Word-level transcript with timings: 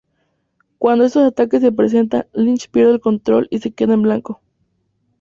Cuando 0.79 1.05
estos 1.05 1.27
ataques 1.31 1.61
se 1.61 1.71
presentan, 1.71 2.25
Lynch 2.33 2.71
pierde 2.71 2.93
el 2.93 2.99
control 2.99 3.45
y 3.51 3.59
se 3.59 3.71
queda 3.71 3.93
en 3.93 4.01
blanco. 4.01 4.41